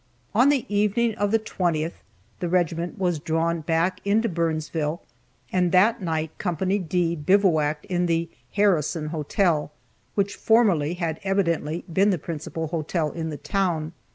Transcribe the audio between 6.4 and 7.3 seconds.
D